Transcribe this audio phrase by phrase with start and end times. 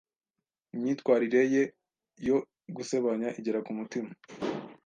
[0.75, 1.63] Imyitwarire ye
[2.27, 2.37] yo
[2.75, 4.09] gusebanya igera kumutima.